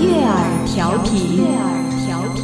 [0.00, 1.36] 悦耳调频。
[1.36, 1.68] 悦耳
[2.06, 2.40] 调频。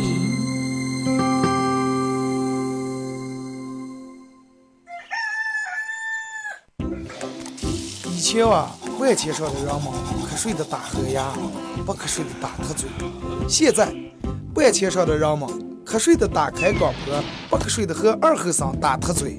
[8.12, 9.90] 以前啊，万千上的人们
[10.30, 11.32] 瞌睡的打呵牙，
[11.86, 12.90] 不瞌睡的打特嘴。
[13.48, 13.90] 现在，
[14.54, 15.48] 万千上的人们
[15.86, 19.38] 瞌睡的打开广播，不瞌睡的和二和尚打特嘴。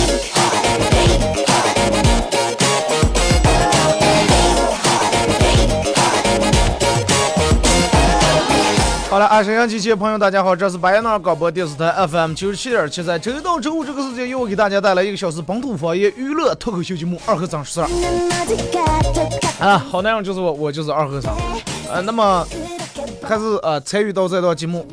[9.31, 18.85] 啊，沈阳机器朋友，大家好，这是白尔广播电视台 FM 九十七点七，在周一到周五这个时间，由我给大家带来一个小时本土方言娱乐脱口秀节目《二和尚说事儿》
[19.65, 21.33] 啊，好男人就是我，我就是二和尚。
[21.89, 22.45] 呃，那么
[23.23, 24.85] 还是呃参与到这档节目，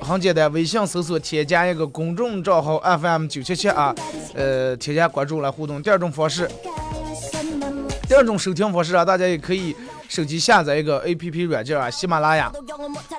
[0.00, 3.94] 很简单，微信搜索添加一个公众账号 FM 九七七啊，
[4.32, 5.82] 呃，添加关注来互动。
[5.82, 6.50] 第二种方式，
[8.08, 9.76] 第二种收听方式啊，大家也可以
[10.08, 12.52] 手机下载一个 APP 软件啊，喜马拉雅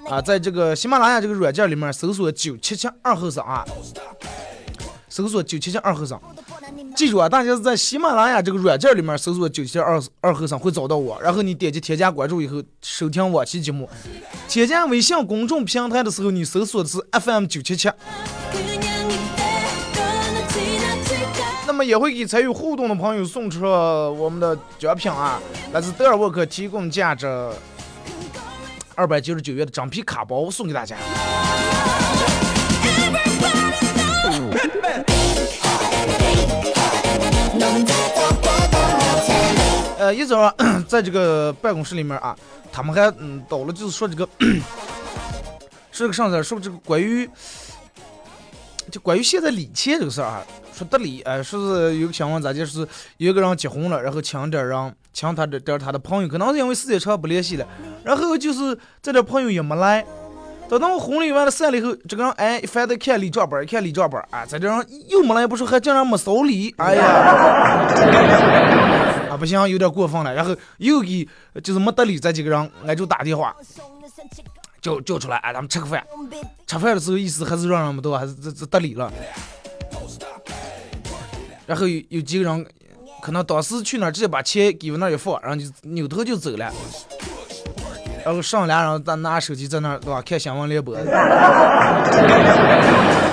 [0.09, 3.66] 啊，在这个喜马拉雅这个软件里面搜索九七七二后生啊，
[5.09, 6.20] 搜索九七七二后生。
[6.95, 13.87] 记住啊，大家是在喜马拉雅这个软件里面搜索九七二二后生会找到我，然后你点击添加关注以后收听往期节目。
[14.48, 17.89] 添加微信公众平台的时候，你搜索的是 FM 九七七。
[21.77, 25.39] 那么也会给参与互动的朋友送出我们的奖品啊，
[25.71, 27.27] 来自德尔沃克提供价值
[28.95, 30.95] 二百九十九元的整皮卡包送给大家。
[39.99, 40.52] 呃，一早啊，
[40.89, 42.36] 在这个办公室里面啊，
[42.71, 44.27] 他们还嗯到了，就是说这个，
[45.93, 47.30] 说这个上次说这个关于，
[48.92, 50.43] 就关于现在礼钱这个事儿啊，
[50.73, 52.80] 说得礼，哎、说是有个情况咋就是
[53.17, 57.67] 有一个人结婚了，然后请点人，请他的点他的朋友，可能是因为时间长不联系了，
[58.03, 60.05] 然后就是这点朋友也没来。
[60.70, 67.05] 等到婚礼完了散了以后，这个人哎，翻得看礼账本，看礼账本，啊，在这人又没来，不说还竟然没收礼，哎呀，
[69.30, 70.33] 啊不行，有点过分了。
[70.33, 71.25] 然后又给
[71.64, 73.55] 就是没得礼这几个人，俺就打电话
[74.82, 76.04] 叫叫出来，哎，咱们吃个饭。
[76.65, 79.11] 吃饭的时候意思还是让人们都还是这这得理了。
[81.65, 82.65] 然后有有几个人
[83.21, 86.71] 可能当时去那儿直接把钱给往那儿一放，然后就扭头就走了。
[88.26, 90.21] 然后上俩人在拿手机在那儿对吧？
[90.21, 90.95] 看新闻联播。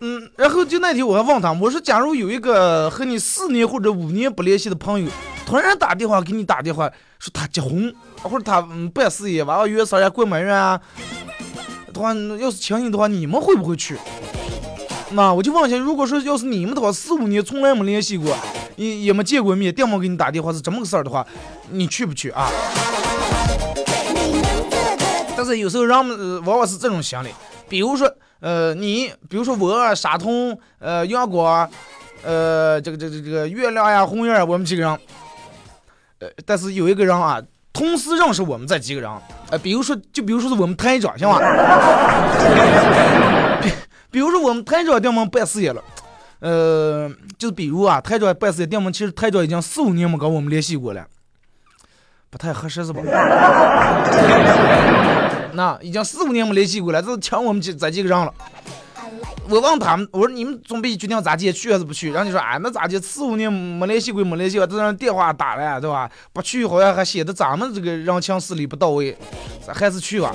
[0.00, 5.10] 嗯，然后就那天我还问他，我说假如有一个和你四年或者五年不联系的朋友，
[5.46, 10.80] 突然打电话给你打电话，说他结婚或者他嗯办事业，娃娃约生日过满月啊，
[11.92, 13.96] 的话要是请你的话，你们会不会去？
[15.10, 18.36] 那我就问一下，如果说要是你们的话，四五年从来没联系过，
[18.74, 21.24] 也也没见过面，电话给你打电话是这么个事儿的话，
[21.70, 22.50] 你去不去啊？
[25.36, 27.28] 但是有时候人们、往往是这种心理，
[27.68, 28.10] 比如说
[28.46, 31.68] 呃你，比如说我、傻通、呃阳光、
[32.22, 34.98] 呃这个这个这个月亮呀、红叶，我们几个人，
[36.20, 39.10] 呃但是有一个人啊，同时认识我们这几个人，
[39.50, 41.40] 呃比如说就比如说是我们台长，行吧？
[43.60, 43.68] 比
[44.12, 45.82] 比如说我们台长电门办事业了。
[46.38, 51.04] 呃，就比如啊，台长办事业，电门其实台长已经四五年没跟我们联系过了，
[52.30, 53.02] 不太合适是吧？
[55.56, 58.32] 那已经四五年没联系过了，这是抢我们几这几个人了。
[59.48, 62.10] 我问他们，我说你们准备决定咋地，去还是不去？
[62.10, 63.00] 然后你说，哎，那咋地？
[63.00, 66.10] 四五年没联系过，没联系过，这让电话打了，对吧？
[66.32, 69.16] 不去好像还显得咱们这个人情世理不到位，
[69.68, 70.34] 还是去吧。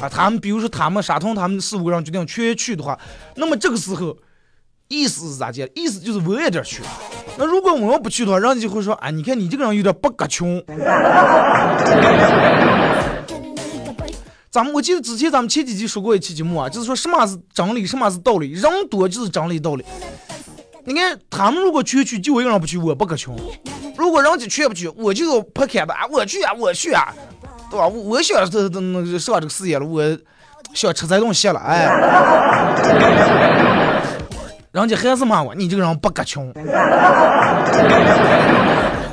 [0.00, 2.98] 啊，他们比如说他们沙通他们四五个人决定全去的话，
[3.36, 4.16] 那么这个时候
[4.88, 5.70] 意思是咋接？
[5.74, 6.82] 意思就是我也得去。
[7.36, 10.62] 那如果我们不去的话，人家就会说，哎，你看你这个人有点不格穷。
[14.50, 19.84] 咱们我记得之前咱们前几集说过一期节目啊，就是说什么是真理，什么是道理，人多就是真理道理。
[20.84, 23.34] 你看他们如果全去，就我一个人不去，我不可穷；
[23.98, 27.12] 如果人家去不去，我就要破开吧，我去啊，我去啊，
[27.70, 27.86] 对吧？
[27.86, 30.02] 我我想这这那上这个事业了，我
[30.72, 31.86] 想吃这东西了，哎，
[34.70, 36.50] 人家还是骂我，你这个人不可穷。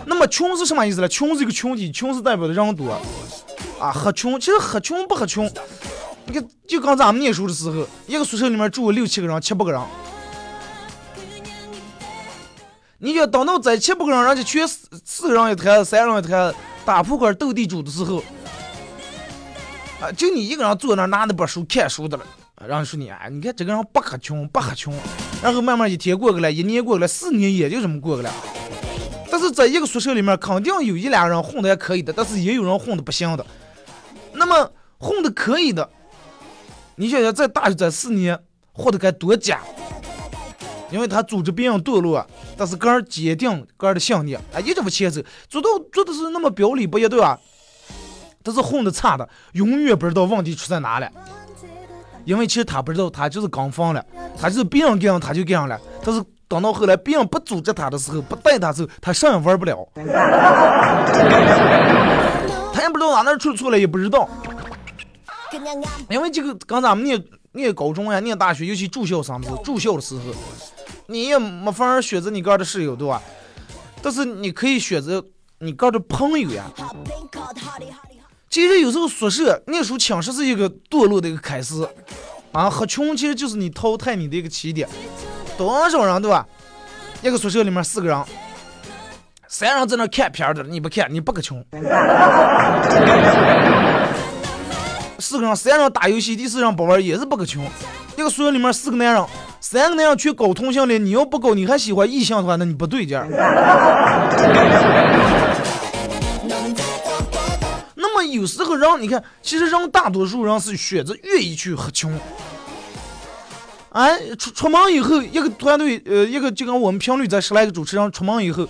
[0.06, 1.08] 那么穷是什么意思呢？
[1.08, 2.96] 穷是一个群体，穷是代表的人多
[3.84, 4.40] 啊，很穷。
[4.40, 5.44] 其实很穷不很穷，
[6.26, 9.82] 你看就刚咱们念书的时候，一个宿舍里面住六七个人、七八个人。
[13.00, 16.54] 你觉等到在七八个人，人家全四四人一台，三人一台
[16.86, 18.24] 打扑克斗地主的时候，
[20.00, 22.24] 啊，就你一个人坐那拿那本书看书的了。
[22.66, 24.98] 然后说你啊，你看这个人不可穷，不可穷。
[25.42, 28.34] 然后慢慢一天过去了，一年过去了，四年也就这么过去了。
[29.30, 33.46] 但是在一个宿舍里面，肯定有一两个人混的还可以的，但是也有人混的不行的。
[34.34, 35.90] 那么混的可以的，
[36.96, 38.40] 你想想在大学这四年
[38.72, 39.62] 活的该多假？
[40.92, 42.24] 因为他组织别人堕落，
[42.56, 47.40] 但是个人坚定个人的信念，啊，一直往前走，做到做的是那么表里不一，对吧？
[48.44, 51.10] 但是混的差的，永远不知道问题出在哪了。
[52.26, 54.06] 因为其实他不知道，他就是刚放了，
[54.40, 55.80] 他就是别人这样他就这样了。
[56.06, 59.88] 但是等到后来别人不组织他的时候，不带他时候，他啥也玩不了。
[62.84, 64.30] 他也不知道哪哪出错了，也不知道。
[66.10, 70.22] 因为这个刚咱们念念高中呀，念大学，尤其住校生子，住校的时候。
[71.08, 73.22] 你也没法选择你个的室友，对吧？
[74.02, 75.24] 但是你可以选择
[75.60, 76.66] 你个的朋友呀。
[78.50, 81.88] 其实有时候宿舍念书寝室是一个堕落的一个开始
[82.52, 84.90] 啊，很穷其实就是你淘汰你的一个起点。
[85.58, 86.46] 多少人对吧？
[87.22, 88.26] 一个宿舍里面四个人，
[89.56, 91.64] 三人在那看片的，你不看你不可穷。
[95.20, 97.64] 四个人，三人打游戏，第四人不玩也是不可穷。
[98.18, 99.24] 一个宿舍里面四个男人。
[99.62, 103.28] 三个男人去搞同性恋，你要不搞，你还喜欢异性的话，那你不对劲儿。
[107.94, 112.12] 那么有时候让你看，其实让大多数人是选择愿意去很穷。
[113.92, 118.68] 哎，出出门以后，一个团队，呃，一个就跟我们频率在十来个主持人出门以后，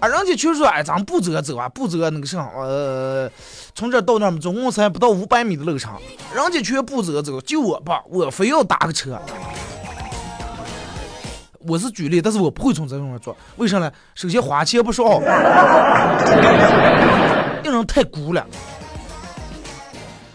[0.00, 3.30] 啊，人家就说，哎，咱不折走啊，不折那个啥，呃，
[3.74, 5.92] 从这到那总共才不到五百米的路程，
[6.32, 9.20] 人家却不折走，就我吧，我非要打个车。
[11.66, 13.36] 我是举例，但是我不会从这种上做。
[13.56, 13.90] 为啥呢？
[14.14, 15.28] 首先花钱不少，那
[17.64, 18.46] 人太孤了。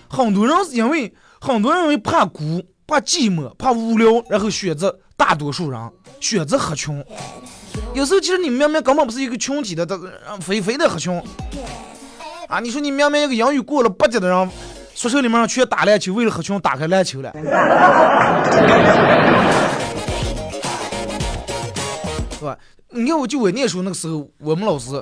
[0.09, 7.03] 很多人是因为很多人因为怕孤、怕寂寞、怕无聊，然后选择大多数人选择很穷。
[7.93, 10.11] 有时候其实你明明根本不是一个群体的，但是
[10.41, 11.23] 非非得很穷。
[12.47, 14.49] 啊，你说你明明一个英语过了八级的人，
[14.93, 17.31] 宿舍里面全打篮球，为了很穷打开篮球了。
[22.37, 22.57] 是吧？
[22.89, 25.01] 你看，我就我念书那个时候，我们老师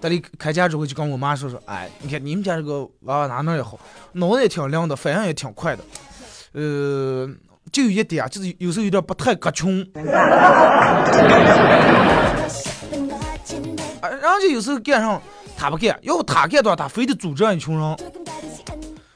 [0.00, 3.78] 在里开家之后就跟我妈说说，哎，你看你们家这个娃娃哪哪也好，
[4.12, 5.84] 脑子也挺亮的，反应也挺快的，
[6.52, 7.28] 呃，
[7.72, 9.80] 就有一点就是有时候有点不太格穷。
[14.00, 15.20] 啊，人家有时候干上
[15.56, 17.96] 他不干，要不他干的话，他非得组织一群人。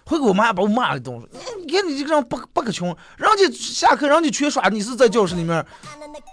[0.06, 1.26] 会给我妈把我骂了一顿，说
[1.58, 5.56] 你看你这个人不不可穷，人家下课人家全耍，你是在教室里面。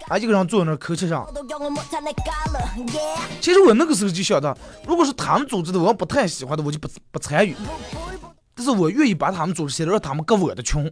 [0.08, 1.26] 啊，一个人坐在那口气上。
[3.40, 4.54] 其实我那个时候就晓得，
[4.86, 7.56] 如果是他们组织的，我不太喜欢的，我就不不参与。
[8.64, 10.88] 但是我愿意把他们组织起来，让他们割我的穷。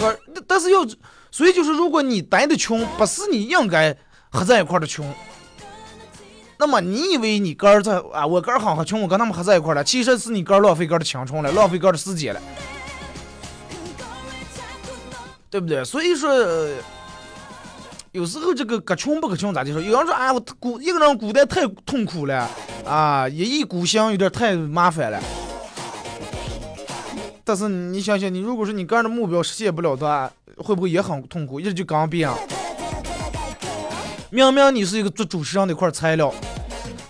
[0.00, 0.12] 呃，
[0.44, 0.84] 但是要，
[1.30, 3.96] 所以就是，如果你待的穷，不是你应该
[4.30, 5.08] 合在一块的穷，
[6.58, 12.40] 那么你以为你哥儿在啊，我哥儿好穷，我跟他们合在一块了，其实是你哥儿浪费哥儿的青春了，浪费哥儿的时间了。
[15.48, 15.84] 对不对？
[15.84, 16.28] 所以说，
[18.16, 19.82] 有时候这个可穷不可穷咋就说？
[19.82, 22.48] 有人说啊，我孤一个人孤单太痛苦了
[22.82, 25.20] 啊，一意孤行有点太麻烦了。
[27.44, 31.60] 但是你想想，你如果说你个人的目标实现不了的话，会不会也很痛苦？
[31.60, 32.30] 一直就刚变。
[34.30, 36.32] 明明你是一个做主持人的一块材料。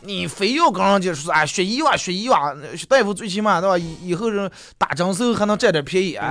[0.00, 2.52] 你非要跟人家说啊，学医吧，学医吧，
[2.88, 3.78] 大夫最起码对吧？
[3.78, 6.26] 以以后人打针时候还能占点便宜啊。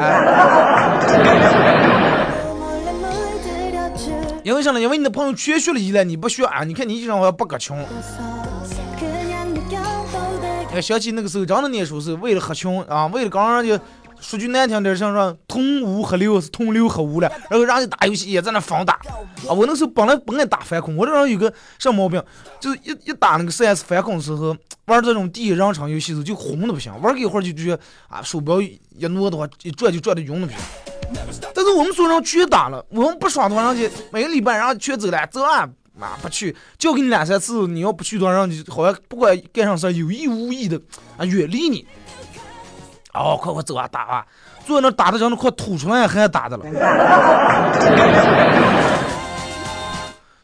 [4.45, 4.79] 因为啥呢？
[4.79, 6.63] 因为你的朋友全学了医了，你不学啊？
[6.63, 7.83] 你看你这样话不可穷。
[10.71, 13.75] 哎，想起那个时候真的念书是为了喝穷啊，为了刚刚就
[14.21, 18.93] 说句难听点，像说同五喝六是同六合五了，然后让你打游戏也在那疯打
[19.47, 19.49] 啊！
[19.49, 22.23] 我那时候本来不爱打反恐，我这人有个啥毛病，
[22.59, 30.61] 就是一一打那个 CS 反恐的时候，玩这种第一人称游戏时候就红的不行，玩个一会儿就觉得啊鼠标一挪的话一转就转的晕的不行。
[31.53, 35.67] 但是我们所有人全打了，我们不耍的话，人家每个礼拜然后全走了，走啊！
[35.97, 40.77] 妈不去，叫给你两三次，你要不去的话，让你好像不管干啥事，有意无意的
[41.17, 41.88] 啊远离你。
[43.13, 44.25] 哦，快快走啊，打啊！
[44.65, 46.65] 坐那打的，人都快吐出来，还打的了。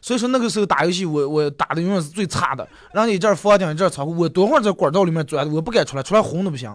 [0.00, 2.66] 所以说那个时候打游戏，我我打的永远是最差的。
[2.92, 6.72] 让你一阵放一阵操我多会儿在管道里面钻，我不敢出来，出来红的不行。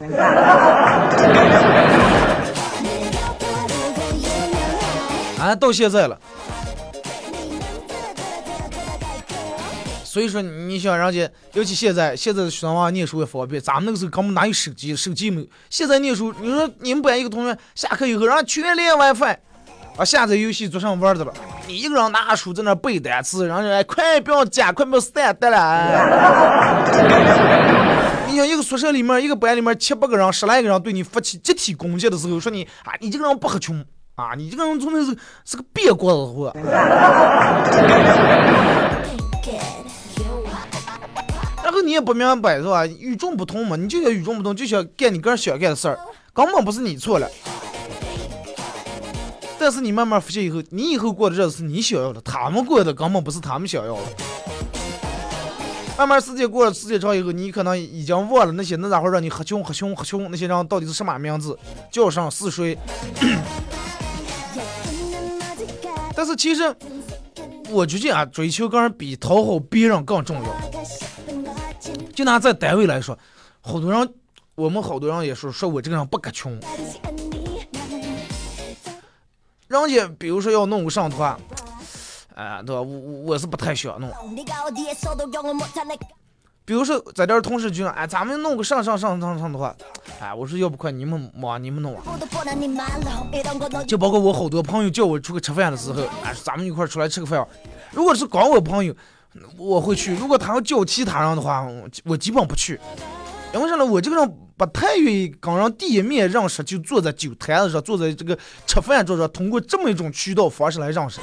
[5.40, 6.20] 啊，到现在了。
[10.04, 15.48] 所以说，你想人家，尤其现在，现在的学生娃念书也方便，咱们那个时候根本哪有手机，手机没。
[15.70, 19.38] 现在念书，你说你们班一个同学下课以后，然后全连 WiFi，
[19.98, 21.32] 啊，下载游戏，桌上玩的了。
[21.68, 26.88] 你一个人拿书在那背单词，然后哎，快不要加，快不要删得了。
[28.28, 33.86] 你想一个宿舍里面，一个班里面七八个人，十来个人对你发起集体攻击的时候，说你啊，你这个人不合群
[34.18, 36.52] 啊，你这个人聪明是是个别过子货。
[41.64, 42.84] 然 后你也不明白是吧？
[42.88, 46.00] 与众不同嘛，你就想与众不同，就想干你个人想干的事儿，
[46.34, 47.30] 根本不是你错了。
[49.60, 54.02] 但是你慢慢发现以后，你以后过的日子是你想要的，他们过的根本不是他们想要的。
[55.96, 61.56] 慢慢时间过了，时间长以后，你可能已经忘了那些那家伙让你喝穷喝穷喝穷那些人到底是什么名字，
[61.92, 62.76] 叫上是谁。
[66.18, 66.76] 但是其实，
[67.70, 70.50] 我觉得啊，追求个人比讨好别人更重要。
[72.16, 73.16] 就拿在单位来说，
[73.62, 74.14] 好多人，
[74.56, 76.60] 我们好多人也说说我这个人不可穷。
[79.68, 81.40] 人家比如说要弄个上团，
[82.34, 82.82] 哎，对吧？
[82.82, 84.10] 我我是不太想弄。
[86.68, 89.74] 比如说在这儿同事就说，哎，咱们弄个上上上上上的话，
[90.20, 92.04] 哎，我说要不快你们忙你们弄啊。
[93.88, 97.48] 就包括我好多朋友叫我出去吃饭的时候，哎，咱们一块儿出来吃个饭。
[97.92, 98.94] 如果是光我朋友。
[99.56, 101.64] 我会去，如果他要叫其他人的话，
[102.04, 102.80] 我基本不去。
[103.54, 103.86] 因为啥呢？
[103.86, 111.20] 我这个人不太愿意跟人第一面认识，就坐在酒台子上，坐在这个吃饭桌上，通过这么一种渠道方式来认识，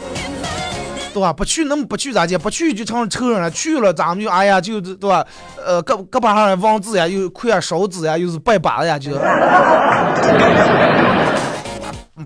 [1.15, 1.33] 对吧？
[1.33, 2.37] 不去，那么不去咋的？
[2.37, 3.49] 不去就成仇人了。
[3.49, 5.25] 去了，咱们就哎呀，就对吧？
[5.65, 9.13] 呃，胳胳膊上王字呀，又块烧子呀，又是拜把子呀，就，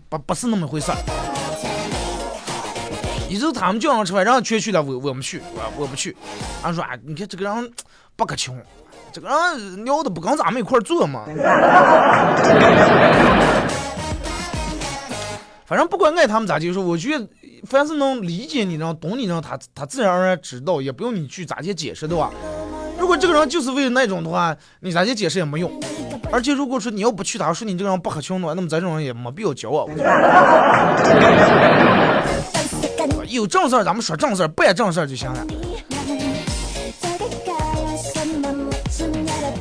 [0.08, 0.90] 不不是那么回事。
[3.28, 6.16] 一直他们叫人吃饭，让全去了，我我没去，我我不去。
[6.62, 7.70] 俺说啊，你看这个人
[8.16, 8.56] 不可穷，
[9.12, 11.24] 这个人聊的不跟咱们一块做嘛。
[15.68, 17.28] 反正不管爱他们咋接受，我觉得
[17.66, 22.30] 凡是能理解你、能懂你、让他他自然而然知道，也不用你去咋去解释，对吧？
[22.98, 25.70] 如果这个人就是为了那种的话，你咋去解释也没用。
[26.32, 29.86] 而且如果说你要不去，他说你这个人不合群的话，那么咱这种人也没必要交往。
[33.26, 35.46] 有正事儿咱们说正事儿，办正事儿就行了。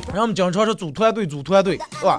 [0.06, 2.18] 然后我们经常是组团队，组团队，是吧？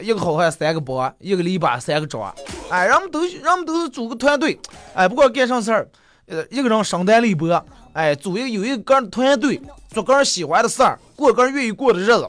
[0.00, 2.34] 一个好汉三个帮，一个篱笆三个桩。
[2.68, 4.58] 哎，人们都人们都是组个团队，
[4.94, 5.88] 哎，不管干啥事儿，
[6.26, 9.60] 呃，一个人身单力薄，哎，组一个有一个人团队，
[9.90, 12.28] 做个人喜欢的事儿，过个人愿意过的日子，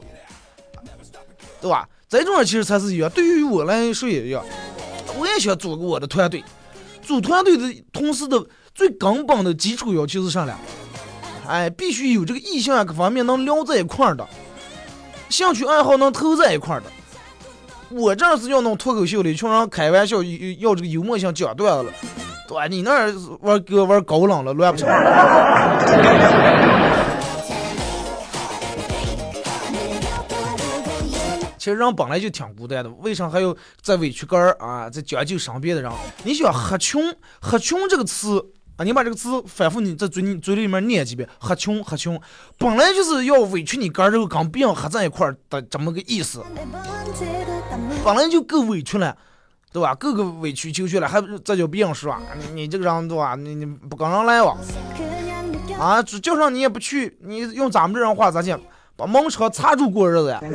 [1.60, 1.86] 对吧？
[2.08, 3.10] 这种人其实才是一样。
[3.10, 4.42] 对于我来说也一样，
[5.18, 6.42] 我也想组个我的团队。
[7.02, 8.42] 组团队的同时的
[8.74, 10.56] 最根本的基础要求是啥呢？
[11.46, 14.26] 哎，必须有这个意向啊，各方面能聊在一块儿的，
[15.28, 16.86] 兴趣爱好能投在一块儿的。
[17.90, 20.22] 我这是要弄脱口秀的，穷人开玩笑
[20.58, 21.92] 要这个幽默性讲段子了，
[22.46, 22.68] 对？
[22.68, 24.86] 你那玩歌玩高冷了，乱不成？
[31.56, 35.90] 其实人本来就挺孤单的，为啥还要在委屈个儿啊，在讲究身边的人？
[36.22, 37.02] 你想“喝穷
[37.40, 38.44] ”“喝穷”这个词
[38.78, 42.16] 啊，你把这个词反复你在嘴里嘴里面念几遍，“喝穷”“喝穷”，
[42.56, 46.44] 本来就是要委屈你个儿，然后跟别人合在一块的这么个意思，
[48.04, 49.16] 本来就够委屈了，
[49.72, 49.96] 对吧？
[49.96, 53.34] 够个委曲求全了，还再叫别人说啊，你你这个人对吧？
[53.34, 54.56] 你你不跟人来往
[55.76, 58.60] 啊，叫上你也不去，你用咱们这人话咋讲？
[58.96, 60.40] 把盲车擦住过日子呀！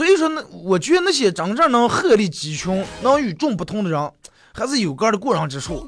[0.00, 4.10] 所以说，那我觉得那些真正能鹤立鸡群、能与众不同的人，
[4.50, 5.86] 还是有个的过人之处。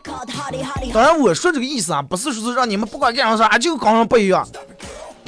[0.93, 4.47] 当然，我说这个意思啊，不是说是让你们不管干啥啥就跟人不一样。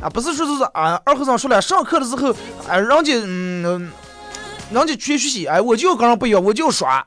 [0.02, 2.36] 啊，不是说就是啊，二和尚说了，上课的时候，
[2.68, 3.90] 哎，人家嗯，
[4.70, 7.06] 人家去学习，哎，我就跟人不一样，我就耍。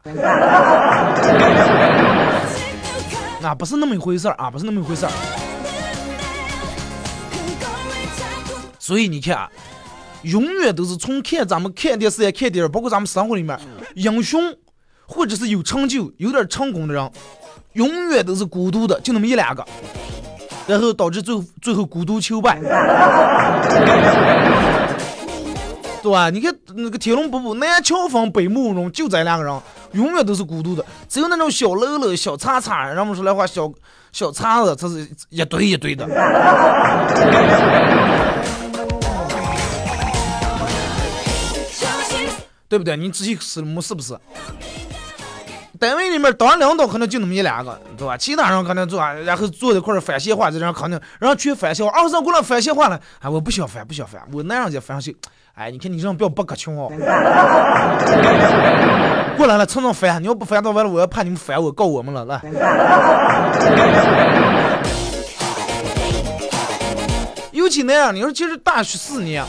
[3.44, 5.12] 啊，不是那么一回事儿啊，不是那么一回事儿。
[8.80, 9.52] 所以你看啊，
[10.28, 13.58] 永远都是从看咱们看电视也看电影，包括咱们生活里面，
[13.96, 14.42] 英雄
[15.06, 17.12] 或者是有成就、有点成功的人，
[17.74, 19.66] 永远都是孤独的，就那么一两个，
[20.68, 22.60] 然后导致最后最后孤独求败，
[26.04, 26.30] 对吧？
[26.30, 29.62] 你看那个《天龙八部》，南乔峰、北慕容，就这两个人，
[29.94, 33.72] 永远都是孤独的，只有那种小喽啰、小叉叉，让我们说来话，小
[34.12, 36.06] 小叉子，他是一堆一堆的。
[42.70, 42.98] 对不对？
[42.98, 44.18] 你仔细思摸是不是？
[45.80, 48.18] 单位里面当领导可能就那么一两个，对吧？
[48.18, 55.16] 其他人可能做，然后坐一块儿翻闲话，这人肯定，然后去反闲话，二三过来反闲话了，哎，我不想反，不想反，我那样就反上去，
[55.54, 56.92] 哎，你看你这样不要不可穷哦。
[59.38, 62.42] 过来了，蹭蹭翻，你要不翻到完了，我要怕你们翻我，告我们了，来。
[67.52, 69.46] 尤其那样，你说其实大学四年。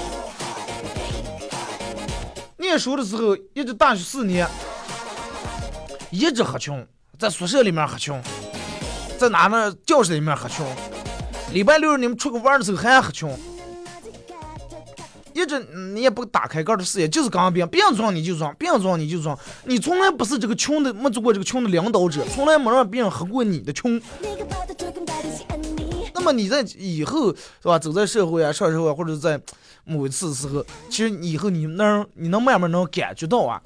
[2.61, 4.45] 念书的时候，一直大学四年，
[6.11, 6.85] 一直很穷，
[7.17, 8.21] 在宿舍里面很穷，
[9.17, 9.73] 在哪呢？
[9.87, 10.67] 教室里面很穷。
[11.53, 13.38] 礼拜六你们出去玩的时候还很穷，
[15.33, 15.61] 一直
[15.95, 24.00] 你也不打开盖的视野，就是刚别人别装你就装，别装你就装，你从来不是这个穷的，没做过这个穷的领导者，从来没让别人喝过你的穷。
[26.12, 27.79] 那么你在以后是吧？
[27.79, 29.41] 走在社会啊，上社会或者在。
[29.88, 33.61] 某一次时候，其实以后你能，你能慢慢能感觉到啊，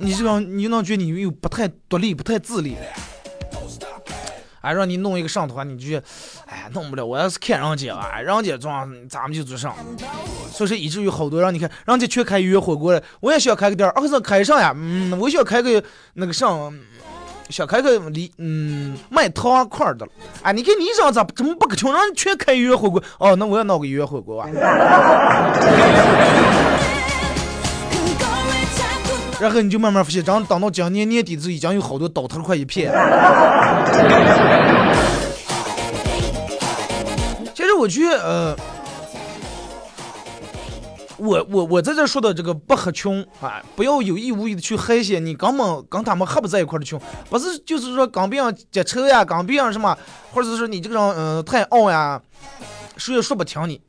[0.00, 2.80] 你这样，你能觉得你又不太独立，不太自立了。
[4.62, 5.98] 哎，让你弄一个上头，你就，
[6.46, 7.04] 哎，弄不了。
[7.04, 9.76] 我要是看人家啊，人家装，咱们就做上。
[10.50, 16.74] 所以说，以至于好多让你看，人家去开约火锅了，我也想开个店儿，啊，可是开上呀，嗯，我想开个那个上。
[17.50, 21.92] 想开个离嗯卖糖块的了，哎，你看你这样咋怎么不可穷？
[21.92, 24.48] 让你全开约火锅哦，那我也闹个约火锅啊。
[29.40, 32.90] 然后你就慢慢发现，然后等到今年年底的时候，已经有好多倒头快一片。
[37.54, 38.56] 其实我觉得呃。
[41.16, 46.98] 我我我在这说的这个不合群啊，不要有意无意的去害些你根本跟他们合不在一块的群，
[47.30, 49.96] 不是就是说跟别人结仇呀，跟别人什么，
[50.32, 52.20] 或者是说你这个人嗯太傲呀，
[52.96, 53.80] 谁也说不听你，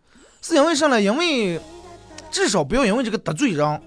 [0.42, 1.02] 是因为啥呢？
[1.02, 1.60] 因为
[2.30, 3.82] 至少不要因为这个得罪人，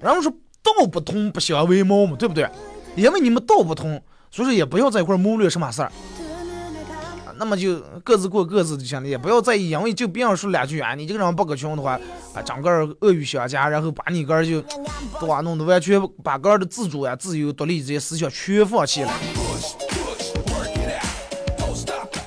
[0.00, 0.30] 然后说
[0.62, 2.48] 道不同不相为谋嘛，对不对？
[2.96, 5.90] 因为你们道不同，所以说也不要在一块谋略什么事儿。
[7.38, 11.98] 那么就各自过各自的，行了，也不要在意，因为就别人说两句啊，你这个人不够穷的话，
[12.34, 14.60] 啊，整个恶语相加，然后把你个儿就，
[15.18, 15.40] 对吧？
[15.40, 19.12] 弄得完全把个儿的自主呀、自由、独立这些思想全放弃了。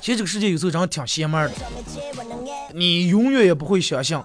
[0.01, 1.53] 其实这个世界有时候真的挺邪门的，
[2.73, 4.17] 你永远也不会相信，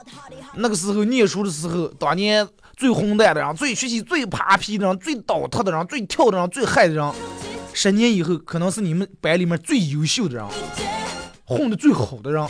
[0.57, 7.13] 那个时候念书的时候，当年最混蛋的人、最学习最扒皮的人、最倒腾的人、最跳的人、最害的人。
[7.73, 10.45] 十年以后，可能是你们班里面最优秀的人，
[11.45, 12.47] 混的最好的人。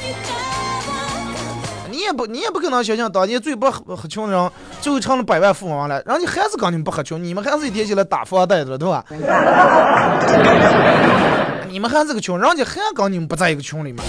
[1.90, 6.02] 你也不，你也不可能想象当年最不喝喝穷的人，最后成了百万富翁了。
[6.06, 9.04] 人家还是跟你们不合群，你们还是一天起来打富二代的，对吧？
[11.68, 14.04] 你们还是个群，人家还跟你们不在一个群里面。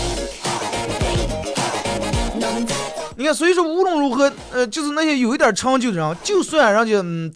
[3.15, 7.31] 你看，所以说无论如何，呃，就是那些有一点成就的人，就算人家嗯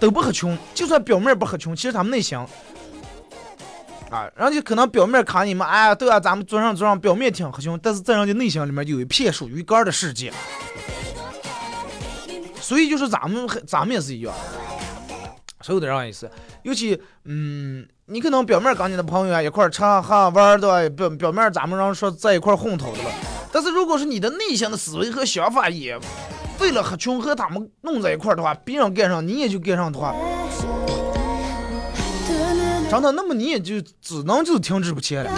[0.00, 2.38] 都不合群，就算表面不合群，其实他们内心。
[4.10, 10.32] 啊，人家可能表面看你们，哎，对啊，咱们桌上桌上表面挺和凶，但是在人家内心里面有一片属于个的世界。
[12.60, 14.34] 所以就是咱们咱们也是一样，
[15.60, 16.30] 所有的人也是，
[16.62, 23.10] 尤其嗯，你可能表面跟你的朋友啊一块吃喝玩的，表表面咱们让说在一块混头的了，
[23.52, 25.96] 但是如果是你的内心的思维和想法也
[26.60, 30.14] 为了和穷和他们弄在一块的话，别人干上你也就干上的话。
[32.90, 35.24] 真的，那么你也就只能就停滞不前。
[35.24, 35.30] 了。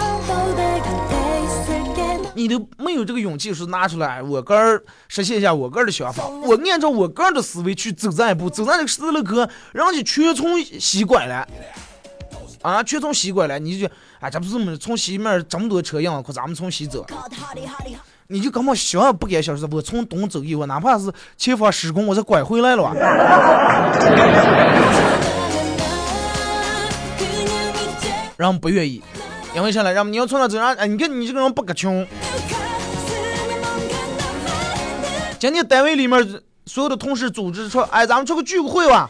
[2.35, 9.35] 你都没有这个勇气说拿出来，我个儿实现一下我个儿的想法，我按照我个儿的思维去走这一步，走上这个十字路口，
[9.73, 11.45] 人家全从西拐了，
[12.61, 13.85] 啊，全从西拐来，你就
[14.21, 17.05] 哎，这不是么从西面这么多车样，可咱们从西走，
[18.27, 22.95] 你就根本想也不敢想，说我从东走一，我哪怕是前方施工，我再拐回来了。
[28.39, 29.03] 人不愿意，
[29.53, 29.91] 因为啥呢？
[29.91, 32.07] 让你要从那走上，哎，你看你这个人不够穷。
[35.37, 39.09] 今天单位里面所有的同事组织说，哎，咱们出个聚会吧。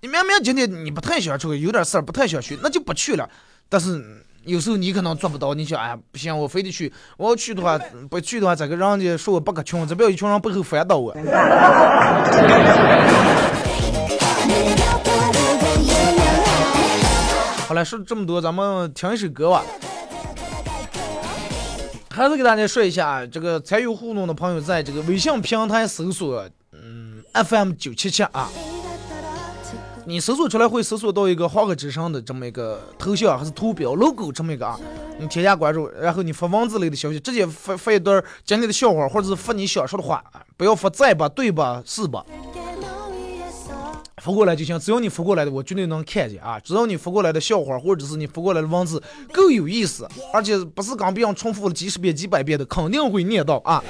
[0.00, 3.28] 你明明今天你不太想出去，有点事儿不太想去，那就不去了。
[3.68, 4.02] 但是
[4.44, 6.90] 有时候你可能做不到，你想，哎，不行，我非得去。
[7.18, 11.14] 我要去的话，不去的话，这个人家说我不可穷，这边一群人背后反倒我。
[17.74, 19.64] 好了，说这么多，咱们听一首歌吧。
[22.08, 28.48] 还是给大家说一下，这个参与互动的朋友，在这个微信平台搜索“嗯 FM 九七七”啊。
[30.06, 34.78] 你搜索出来会搜索到一个华哥之声的这么一个头像还是图标 logo 这么一个啊，
[35.18, 40.22] 你添加关注，然后你发文字类的消息，直接发发一段今天的笑话，或者是发你想说的话，
[40.56, 42.24] 不要发在吧、对吧、是吧，
[44.24, 44.80] 发过来就行。
[44.80, 46.58] 只要你发过来的，我绝对能看见啊。
[46.60, 53.84] 只要你发过来的笑话，或者是你发过来的文字够有意思，而且不是刚别人重复了几十遍、几百遍的，肯定会念到啊。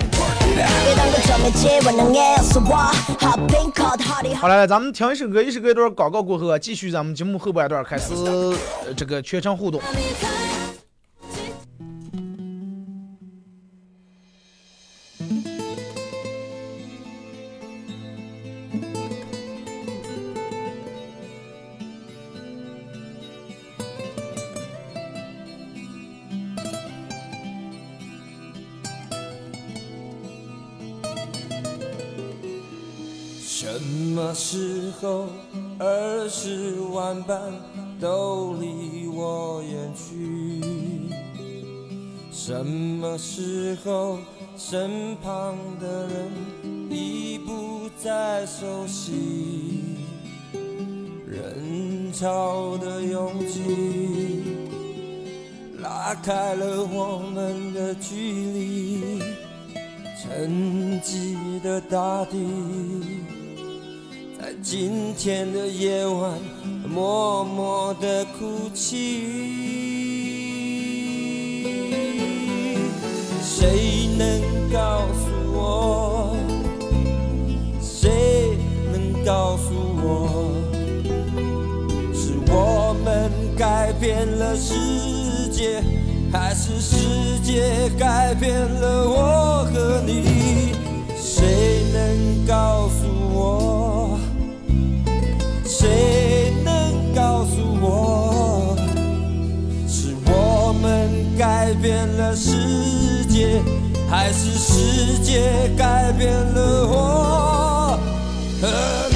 [4.40, 8.12] 好来来，咱们听一首歌，一首歌一段广告过后，继续咱们节目后半段开始
[8.96, 9.80] 这个全程互动。
[44.74, 49.94] 身旁的人已不再熟悉？
[51.28, 54.42] 人潮的拥挤
[55.78, 59.22] 拉开了我们的距离，
[60.20, 62.36] 沉寂的大地。
[64.36, 66.36] 在今天的夜晚，
[66.84, 69.63] 默默的哭泣。
[84.56, 85.82] 世界，
[86.32, 90.72] 还是世界改变了我和你？
[91.16, 94.18] 谁能告诉我？
[95.64, 98.76] 谁能告诉我，
[99.88, 103.60] 是我们改变了世界，
[104.08, 107.98] 还是世界改变了我
[108.60, 109.13] 和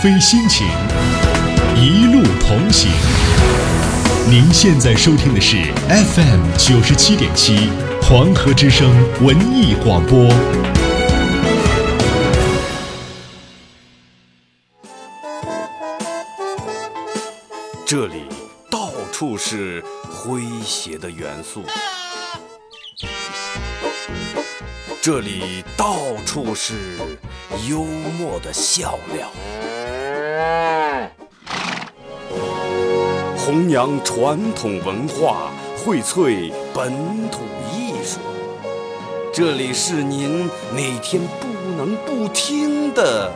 [0.00, 0.64] 飞心情，
[1.74, 2.88] 一路同行。
[4.30, 5.56] 您现在收听的是
[5.88, 7.68] FM 九十七点七
[8.00, 8.88] 黄河之声
[9.20, 10.28] 文艺广播。
[17.84, 18.22] 这里
[18.70, 21.64] 到处是诙谐的元素，
[25.10, 26.74] 这里到处是
[27.66, 29.30] 幽默的笑料，
[33.38, 35.50] 弘扬传统文化，
[35.82, 36.92] 荟萃本
[37.30, 37.40] 土
[37.72, 38.20] 艺术。
[39.32, 41.46] 这里是您每天不
[41.78, 43.32] 能不听的。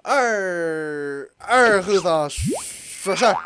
[0.00, 3.36] 二二后生说事儿。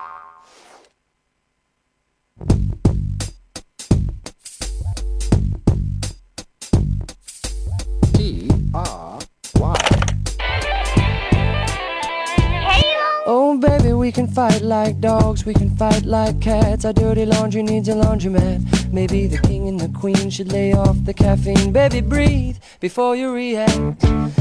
[14.84, 16.86] Like dogs, we can fight like cats.
[16.86, 18.79] Our dirty laundry needs a laundromat.
[18.92, 21.72] Maybe the king and the queen should lay off the caffeine.
[21.72, 23.94] Baby, breathe before you react.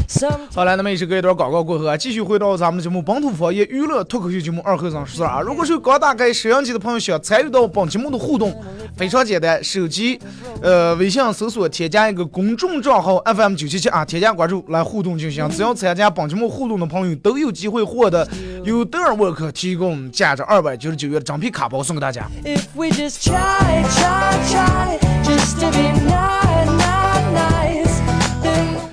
[0.08, 5.42] Some 好了，那么也是隔一段广告过后啊，继续回到咱们的节目《本土方言娱乐脱口秀节目二和尚说事儿》啊。
[5.42, 8.56] 如果是刚打开摄像机的朋友想参与到本节目的互动，
[8.98, 10.20] 非常简单，手机
[10.62, 15.48] 呃微信搜索添加一个公众账号 FM 九七七啊，添加关注来互动就行。
[15.50, 18.28] 只要参加本节目互动的朋友都有机会获得
[18.64, 22.28] 由德尔沃克提供价值二百九十九元的整皮卡包送给大家。
[22.44, 24.39] if we just try, try,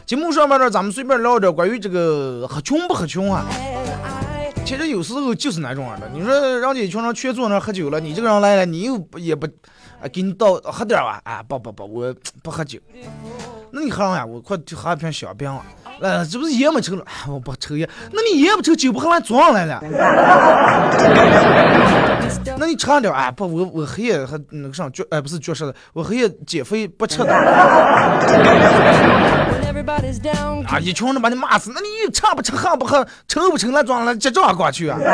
[0.04, 3.44] 节目上面呢，咱们随便聊点关于这个喝穷不喝穷啊。
[4.64, 9.46] 其实有时候就是那种样的，你说人家一群人全坐那喝酒了，你这个人来了，你又不也不，
[10.00, 12.78] 啊，给你倒喝点儿吧，啊，不不不，我不喝酒。
[13.70, 15.64] 那你喝上呀，我快就喝一瓶小冰了。
[16.00, 17.88] 呃，这不是烟没抽了，啊我不抽烟。
[18.12, 19.80] 那你烟不抽，酒不喝，来坐上来了。
[22.58, 27.32] 那你吃点啊，哎，不，我我黑夜还那个啥绝，哎，不是绝食的，我黑夜减肥不吃的。
[30.66, 34.98] 啊，一群人把你骂死，那你吃不吃，喝不喝，抽不抽，来装了，结账过去啊。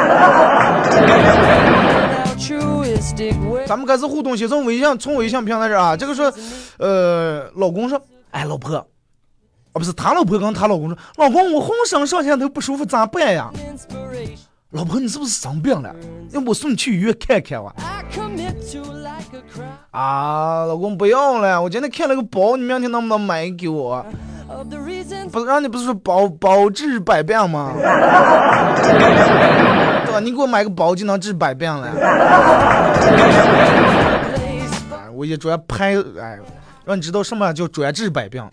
[3.66, 6.33] 咱们开始互动，先从微信，从微信平台这啊，这个说，
[6.79, 8.85] 呃，老公说，哎，老婆，
[9.72, 13.50] 啊，不是他老婆跟他老公说，老公，我浑身上下都不舒服，咋办呀？
[14.70, 15.94] 老婆，你是不是生病了？
[16.30, 17.72] 要不我送你去医院看看哇？
[19.90, 24.04] 啊，老公不要了，我今天看了个包，你明天能不能买给我？
[25.30, 27.72] 不是让你不是说包包治百病吗？
[30.04, 30.20] 对吧？
[30.20, 31.88] 你给我买个包就能治百病了。
[34.92, 36.38] 哎，我也主要拍，哎，
[36.85, 38.42] 让你知道什么叫专治百病，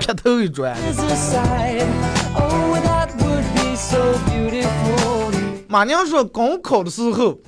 [0.00, 0.74] 劈头一砖。
[0.90, 1.86] is aside.
[2.34, 5.32] Oh, that would be so beautiful.
[5.68, 7.38] 马娘说，高考的时候，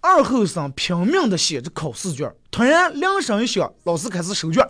[0.00, 4.64] 二后生拼命的写着考试卷，突然铃声一响，老师开始收卷。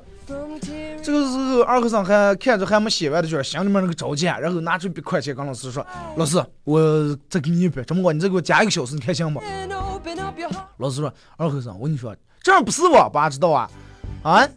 [1.03, 9.43] 这个时候，二后生还看着还没写完的卷，心里面那个着急，啊然后拿出一笔块钱跟老师说：“老师，我再给你一笔，这么个你再给我加一个小时，你看行不？”
[10.79, 12.15] 老师说：“二后生，我跟你说，
[12.47, 13.69] 这样不是我爸知道啊？
[14.23, 14.49] 啊，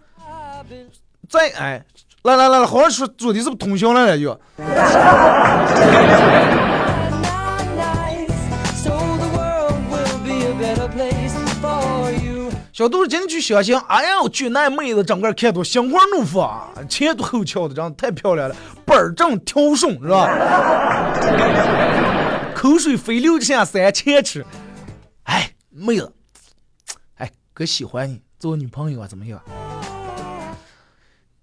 [1.27, 1.83] 再哎，
[2.21, 5.09] 来来来来，好好说，昨天是不是通宵来了又？nice,
[8.75, 12.51] so the world will be a better place for you.
[12.71, 20.29] 小杜今天去相亲，哎呀，我去那妹子整个看都心花怒放啊，前凸后翘的，长得太漂亮了，板正挑顺是吧？
[22.53, 24.45] 口水飞流下三千尺。
[25.23, 26.13] 哎，妹子，
[27.59, 29.37] 哥喜欢你，做我女朋友啊，怎么样？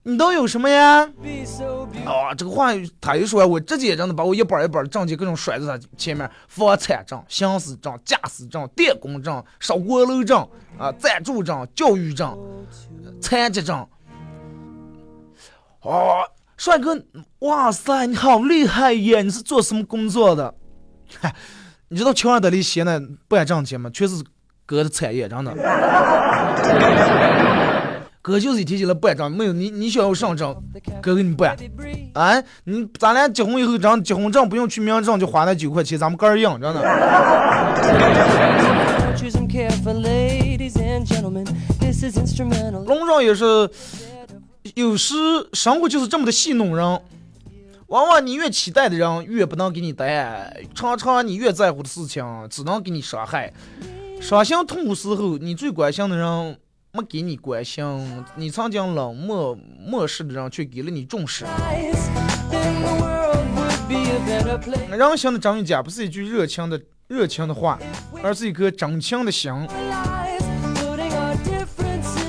[0.03, 2.09] 你都有什么呀？Be so beautiful.
[2.11, 2.71] 啊，这个话
[3.03, 10.41] 他一说，我直接真的把我一本一本的证件各种甩在他前面，房产证、行驶证、驾驶证、电工证、烧锅炉证
[10.79, 12.35] 啊、暂住证、教育证、
[13.21, 13.87] 残疾证。
[15.83, 16.23] 哦，
[16.57, 16.99] 帅哥，
[17.41, 19.21] 哇塞，你好厉害耶！
[19.21, 20.55] 你是做什么工作的？
[21.21, 21.37] 嗨，
[21.89, 23.91] 你知道乔安德里写的不爱挣钱吗？
[23.93, 24.25] 全是
[24.67, 25.55] 哥的产业，真的。
[28.21, 30.53] 哥就是一提起来不爱挣，没有你，你想要上证，
[31.01, 31.57] 哥给你办。
[32.15, 36.83] 哎，你咱俩结婚以后，咱结婚证不用去民政，就花那九块钱，咱们哥儿硬，真的。
[42.85, 43.71] 龙上也是，
[44.75, 45.15] 有时
[45.53, 47.01] 生活就是这么的戏弄人。
[47.87, 53.53] 往往你越期待的人，越不能给你答案；常常你越在乎的事情，只能给你伤害。
[54.21, 56.59] 伤心痛苦时候，你最关心的人
[56.93, 61.45] 没给你关心，你曾经冷漠漠视的人却给了你重视。
[64.91, 67.79] 人心的真与假不是一句热情的热情的话，
[68.23, 69.53] 而是一颗真情的心。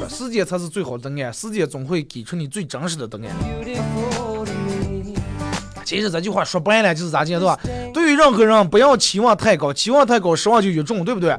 [0.10, 3.36] 时间才是最好的答案，时间总会给出你最真实的答案。
[5.84, 7.60] 其实这句话说白了就是咋讲对吧？
[8.18, 11.38] 任何人，不要期望太高，期望太高失望就越重，对不对？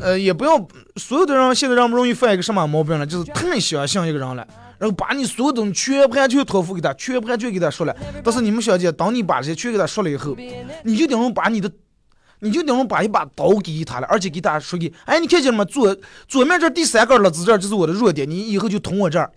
[0.00, 0.56] 呃，也不要
[0.96, 3.06] 所有的人现在人们容易犯一个什么毛病呢？
[3.06, 4.46] 就是太相信一个人了，
[4.78, 7.94] 然后把你所有东西全盘全托付给他，全盘全给他说了。
[8.22, 10.36] 但是你们小姐，当你把这些全给他说了以后，
[10.82, 11.70] 你就等于把你的，
[12.40, 15.64] 你就等于把一把刀给他了，而且给他说给，哎，你看见了吗？
[15.64, 15.96] 左
[16.28, 19.30] 左面这第三根了子这儿就是我的弱点，你以后就捅我这儿。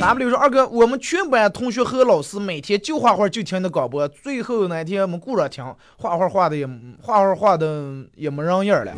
[0.00, 5.64] W 说二哥，我们全班同学和老师每天就画画就听你的广播，最后那天我们顾着听，
[5.96, 6.66] 画画画的也
[7.02, 8.92] 画画画的也没人样了。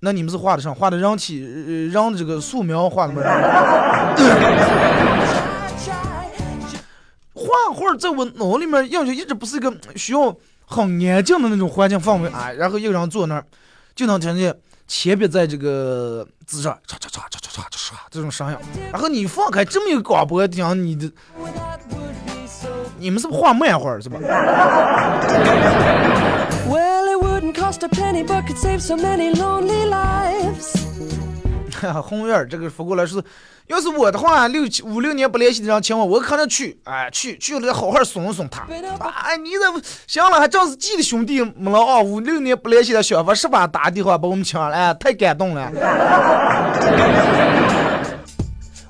[0.00, 3.22] 那你们是画的上画的人体呃人的这个素描画的吗
[4.16, 4.58] ？try.
[7.34, 10.36] 画画在我脑里面印象一直不是一个需要
[10.66, 13.44] 很安静的那种环境氛围啊，然后一个人坐那儿，
[13.94, 14.54] 就能听见
[14.88, 18.56] 铅笔在这个纸上唰唰唰唰唰唰唰这种声音，
[18.90, 22.68] 然后你放开这么一个广播讲，你的 That would be so.
[22.98, 24.18] 你们是不是画漫画是吧？
[32.02, 33.22] 红院儿这个发过来是，
[33.66, 38.66] 要是我的话，六七五六年不联系的人请我，我可能去，哎，去去了好好送送他。
[38.68, 42.00] 哎，你这行了，还正是记得兄弟们了啊！
[42.00, 43.66] 五六年不联系的小伙是吧？
[43.66, 45.70] 打电话把我们请来，哎，太感动了。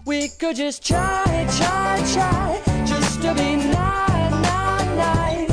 [0.04, 5.52] We could just try, try, try, just to be nice, nice, nice.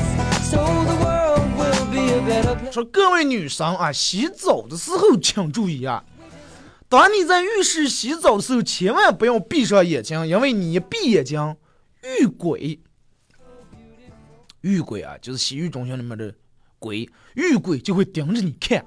[0.49, 2.71] So the world will be a better place.
[2.71, 6.01] 说各位女生啊，洗澡的时候请注意啊，
[6.95, 11.55] 当你在浴室洗澡的时候，千万不要闭上眼睛，因为你一闭眼睛，
[12.01, 12.79] 遇鬼，
[14.61, 16.33] 遇鬼啊，就是洗浴中心里面的
[16.79, 18.85] 鬼，遇鬼就会盯着你看，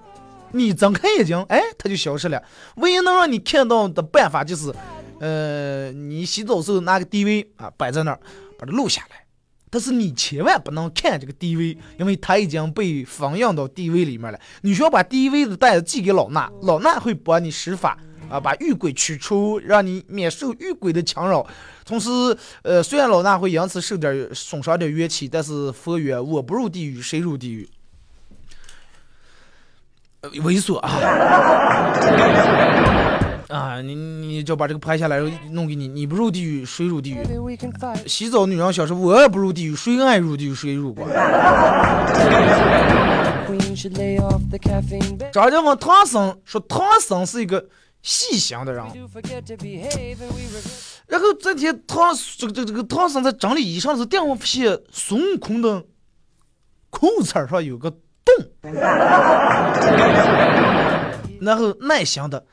[0.53, 2.43] 你睁开眼睛，哎，它就消失了。
[2.77, 4.75] 唯一能让你看到的办法就是，
[5.21, 8.21] 呃，你洗澡时候拿个 DV 啊摆在那儿，
[8.59, 9.25] 把它录下来。
[9.71, 14.39] 但是你千万不能看这个 DV，因为它已经被放映到 DV 里面了。
[14.63, 17.99] 你需要把 DV 的袋子寄给老衲，老衲会帮你施法
[18.31, 21.47] 啊，把遇鬼驱除，让你免受遇鬼的强扰。
[21.85, 22.11] 同时，
[22.63, 27.69] 呃，虽然老衲会因此受点损伤点元气，但是佛曰：我不入地狱，谁入地狱？
[30.21, 30.91] 呃猥琐啊！
[33.49, 35.19] 啊，你你就把这个拍下来，
[35.53, 37.19] 弄给你，你不入地狱，谁入地狱.
[38.07, 41.07] 洗澡女人小时候，我也不入地狱，谁爱入地狱谁入过。
[43.49, 45.17] Queen should lay off the caffeine.
[45.17, 47.67] But 张家问唐僧说，唐僧是一个
[48.03, 48.85] 细心的人.
[51.07, 55.83] 然后这天唐这个这个这个唐僧在整理衣裳的时候，突然发现孙悟空的
[56.91, 58.35] 裤衩上有个洞，
[61.41, 62.45] 然后耐心的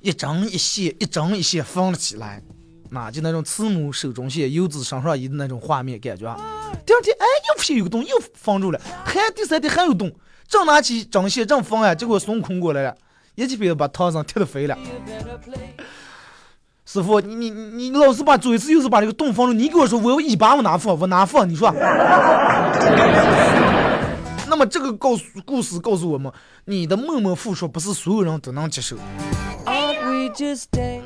[0.00, 2.42] 一针一线，一针一线缝了起来。
[2.92, 6.36] 那就那种慈母手中线，游子身上衣的那种画面感觉啊。
[6.84, 10.10] 第二天，哎，又发现有个洞，又缝住了，还第三天还有洞，
[10.48, 12.96] 正拿起针线正缝呀，结果孙悟空过来了，
[13.36, 14.76] 一记鞭子把唐僧踢得飞了。
[16.84, 20.98] 师傅，你你你你老是把左一次右是把这个洞缝住，你给我说我有尾巴我哪放？
[20.98, 21.48] 我哪放？
[21.48, 21.70] 你说？
[24.48, 26.32] 那么这个告诉故事告诉我们，
[26.64, 28.96] 你的默默付出不是所有人都能接受。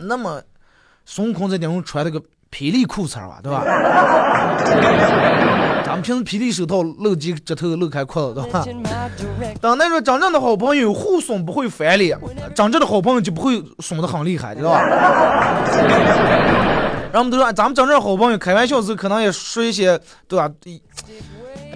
[0.02, 0.40] 那么
[1.04, 3.62] 孙悟空在顶上穿了个霹雳裤衩吧，对吧？
[5.84, 8.64] 咱们平时霹雳手套露几指头露开裤子，对吧
[9.60, 12.18] 当那种真正的好朋友互损不会翻脸，
[12.54, 14.80] 真正的好朋友就不会损的很厉害，知道吧？
[17.12, 20.50] 然后我们都说，咱们真正的好朋友开玩笑的时候，可能也说一些，对吧？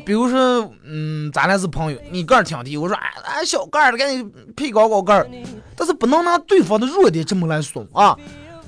[0.08, 5.28] 比如说，嗯，咱俩是朋友，你个儿挺低，我说，哎，俺小个儿的，赶紧配高高个儿，
[5.76, 8.18] 但是不能拿对方的弱点这么来损啊。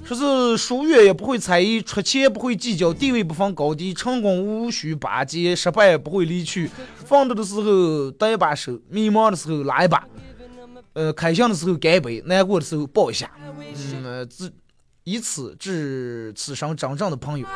[0.05, 6.70] 说是疏远也不会猜疑，出钱不会计较，地位不分高低，成功无需巴结，失败不会离去。
[7.07, 10.05] 放着的时候搭一把手，迷茫的时候拉一把，
[10.93, 14.26] 呃，开心的时候干一杯，难过的时候抱一下，嗯，呃
[15.05, 17.46] 以此致此生真正的朋友。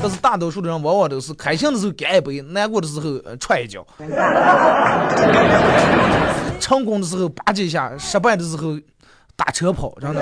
[0.00, 3.84] 但是大多数的人往往都是开心的时候干一杯，难过的时候呃踹一脚，
[6.60, 8.78] 成功的时候吧唧一下，失败的时候
[9.34, 10.20] 打车跑，真的。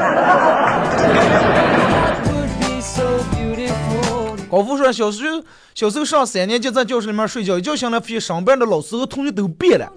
[4.48, 5.42] 高富说，小时候
[5.74, 9.92] 小时候上三年级，在教室里面睡觉，一觉醒来发现上班的老师和同学都变了，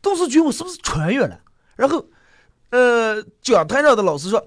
[0.00, 1.40] 当时觉得我是不是穿越了？
[1.74, 2.04] 然后，
[2.70, 4.44] 呃，讲台上的老师说：“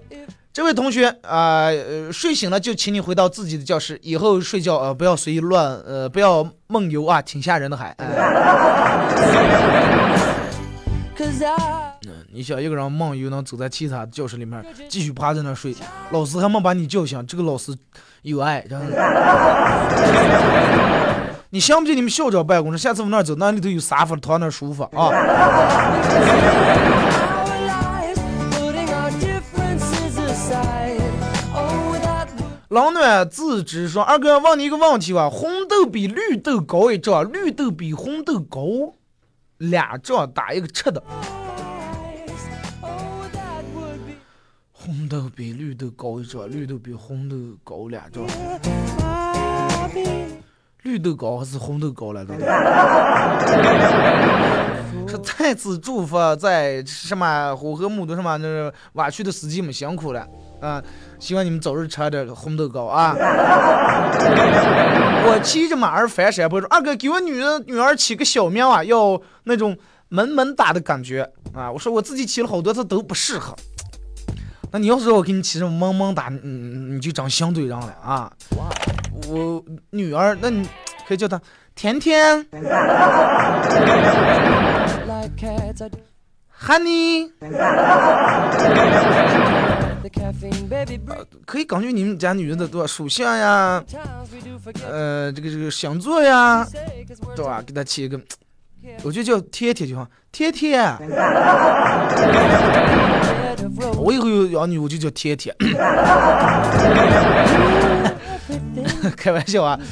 [0.52, 7.88] 这位同学啊、呃，睡醒了就请你回到自己的教室，以后睡觉呃不要随意乱呃不要梦游啊，挺吓人的还。
[7.96, 8.06] 哎
[11.16, 11.94] Cause I
[12.34, 15.74] 你想一个人梦游能走在其他教室里面继续趴在那睡，
[16.10, 17.74] 老师还没把你叫醒，这个老师
[18.20, 18.86] 有爱，然后。
[21.48, 25.10] 你信不信你们校长办公室下次往那儿走，那里头有沙发，躺那舒服啊。
[32.72, 38.62] 冷暖自知说，二哥问你一个问题吧，红豆比绿豆高一丈，绿豆比红豆高
[39.58, 41.04] 俩丈，打一个吃的。
[42.80, 42.90] oh,
[44.72, 48.24] 红豆比绿豆高一丈，绿豆比红豆高两丈。
[50.80, 52.32] 绿豆高还是红豆高来着？
[55.06, 60.26] 是再次祝福在什么火河木头什么那个挖区的司机们辛苦了
[60.62, 60.82] 啊！
[61.18, 63.14] 希望你们早日吃点红豆糕啊！
[65.26, 69.76] 我骑着马儿翻山坡，说二哥给我女儿女儿起个小名啊，要那种
[70.08, 71.70] 萌萌哒的感觉啊！
[71.70, 73.54] 我说我自己起了好多次都不适合。
[74.70, 76.38] 那你要是让我给你起什么萌萌哒，你
[76.94, 78.32] 你就长相对上了啊！
[79.28, 80.66] 我女儿，那你
[81.06, 81.40] 可以叫她
[81.74, 82.38] 甜甜、
[85.06, 85.36] Like
[90.20, 93.82] 呃可以根据你们家女人的多属相呀
[94.88, 96.66] 呃这个这个星座呀
[97.36, 97.62] 对吧？
[97.66, 98.20] 给她起一个
[99.02, 100.78] 我就叫贴贴就好贴贴。
[103.96, 105.54] 我以后有养女我就叫贴贴。
[109.16, 109.78] 开玩笑啊。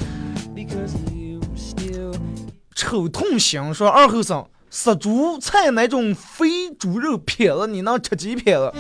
[2.75, 4.45] 丑痛型说二后生。
[4.71, 8.73] 杀猪菜那种肥猪肉撇子，你能吃几撇子？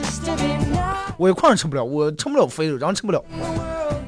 [1.19, 3.23] 我一块儿吃不了，我吃不了肥肉，人吃不了。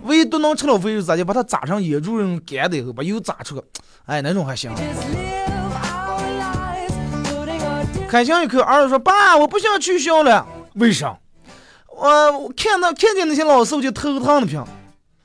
[0.04, 3.64] 唯独能吃了肥肉，咋就把它炸成野猪肉干的以后，把油炸出个，
[4.06, 4.72] 哎，那种还行。
[8.08, 10.46] 开箱一口，儿子说：“爸，我不想去校了。
[10.74, 11.18] 为啥？
[11.88, 14.64] 我看到看见那些老师我就头疼的平。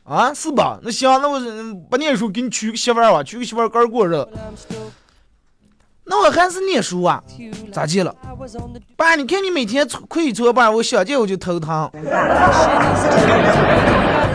[0.03, 0.80] 啊，是吧？
[0.82, 4.28] 那行，那我嗯不念书，给你娶个媳妇儿吧，娶个媳妇儿干过日子。
[6.10, 7.22] 那我还是念书啊？
[7.72, 8.16] 咋地了？
[8.95, 11.89] 爸，你看你每天跪搓板，我想见我就头疼。
[11.93, 12.08] shit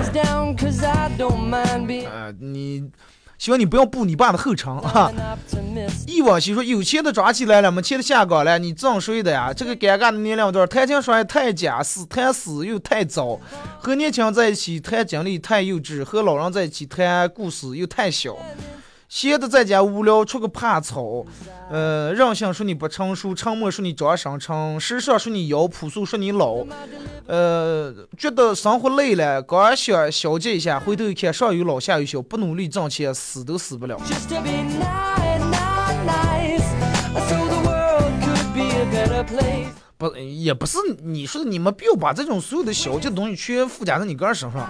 [0.02, 2.90] is down cause I don't mind being 呃，你
[3.38, 5.10] 希望你不要步你爸的后尘哈。
[6.06, 9.52] 一往昔说，有钱的抓起来了，没钱的下岗了，你挣谁的呀？
[9.54, 13.40] 这个尴尬的年龄段，谈情说爱太假，死谈死又太早，
[13.78, 18.36] 和年轻人在一起谈经历太幼稚，和老人在一起谈故事又太小。
[19.12, 21.22] 闲的在家无聊，出个怕草。
[21.70, 26.64] 呃，任性说你不成熟，沉默说你长生成，时尚说你妖，朴素说你老。
[27.26, 34.00] 呃，觉得生活累了，刚想消解一下，回头一看，上有老下有小，不努力挣钱，死都死不了。
[39.98, 44.66] 不，也不是你说的，你们不要把这种所有的小气的东西全附加在你个人身上，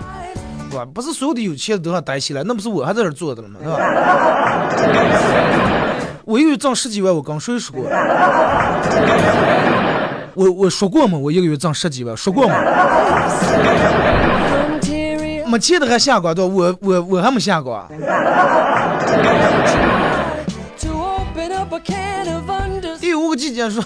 [0.72, 0.86] 对吧？
[0.92, 3.58] 不是所有的有钱人都要逮起来，那不是我还在这儿坐着了吗？
[3.62, 3.78] 对吧？
[6.24, 7.84] 我一个月挣十几万，我跟谁说过？
[10.34, 11.18] 我我说过吗？
[11.18, 12.54] 我一个月挣十几万，说过吗？
[15.46, 16.54] 没钱的还下岗，对吧？
[16.54, 17.86] 我我我还没下岗。
[20.80, 22.98] to open up a can of understanding.
[22.98, 23.84] 第五个季节说，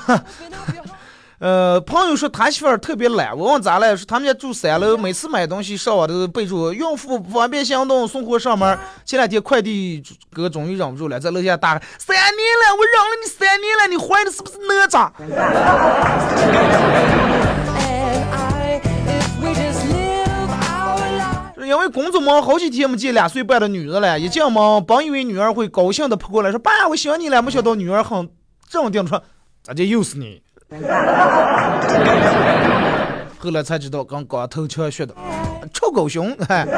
[1.39, 3.95] 呃，朋友说他媳妇儿特别懒，我问咋了？
[3.95, 8.79] 说他们家住三楼，每次买东西上网都备注孕妇不方便行动，送货上门。
[9.05, 15.11] 前两天快递哥终于忍不住了，在楼下大喊：“三年了，我忍了你三年了，你怀的是不是哪吒
[21.67, 28.31] 因为工作忙，好几天没见两岁半的女儿了，一进门，本以为女儿会高兴的扑过来说：“爸，我想你了。”没想到女儿很
[28.71, 29.23] 镇定地说
[29.63, 30.41] ：“咋就又是你？”
[33.39, 35.15] 后来才知道，跟光头强学的，
[35.73, 36.67] 臭狗熊，哎。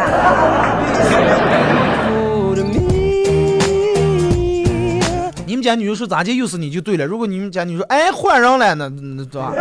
[5.47, 7.07] 你们家女儿说咋就又是你就对了。
[7.07, 9.55] 如果你们家女儿说哎换人了，那那对吧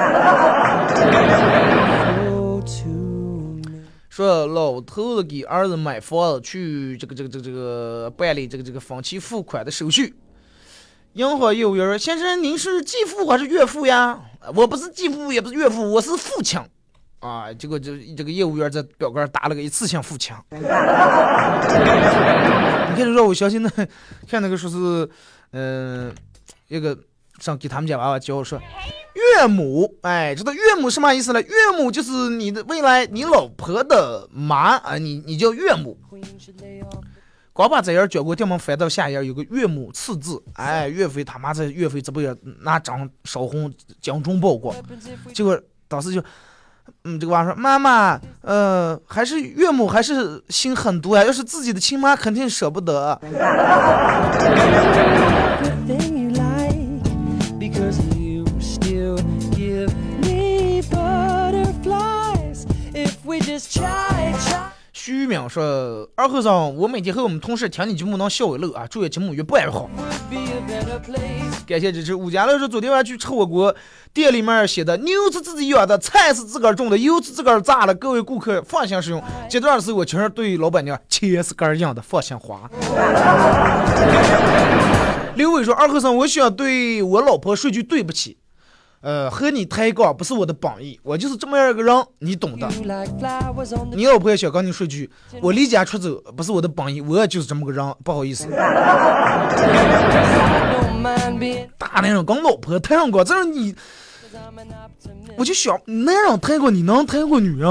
[2.27, 3.71] ？Oh, to me.
[4.09, 10.13] 说老头子给儿子买房子去这个这个这个这个办理这个这个分期付款的手续。
[11.13, 14.19] 银行业务员说：“先生，您是继父还是岳父呀？”
[14.55, 16.59] 我不是继父，也不是岳父，我是父亲。
[17.19, 20.35] 啊，结果这这个业务员在表格打了个一次性付清。
[20.49, 20.59] 你
[22.95, 23.69] 看，让我相信那
[24.29, 25.09] 看那个说是，
[25.51, 26.13] 嗯、
[26.67, 26.97] 一个
[27.39, 28.61] 上给他们家娃娃教说，
[29.39, 31.41] 岳母，哎，知道岳母什么意思呢？
[31.41, 35.97] 岳母就是你的未来你老婆的妈啊，你你叫岳母。
[37.57, 44.75] 刚把这页讲过，店门翻到下一页有个岳母刺字，哎，岳飞他妈在岳飞这不也拿张烧红精忠报国，
[45.33, 46.23] 结果当时就，
[47.03, 53.19] 嗯，这个娃说妈妈，呃，还是岳母还是心狠毒呀，要是自己的亲妈肯定舍不得。
[65.07, 69.89] 徐明说：“二和尚，我每天和我们同事听你节目能笑一乐啊，祝愿节目越办越好。
[71.65, 72.13] 感谢支持。
[72.13, 73.73] 吴家乐说，昨天晚上去吃火锅，
[74.13, 79.23] 店里面写的牛是自己养的，菜是自个儿种的，油是自个儿榨的，各位顾客放心使用。
[79.49, 82.69] 结账的时候，我亲儿对老板娘：钱是个儿养的，放心花。
[85.35, 88.35] 刘伟说：二和尚，我想对我老婆说句对不起。”
[89.01, 92.67] 呃，和你抬杠不是我的本意，我就是这么样一个人，你懂的。
[93.93, 95.09] 你老婆也想跟你说句，
[95.41, 98.47] 我离家出走不是我的本意，我也就是这么个人，不好意思。
[101.77, 103.75] 大男人跟老婆抬上杠，这是你，
[105.37, 107.69] 我就想，男人抬过你能抬过女人？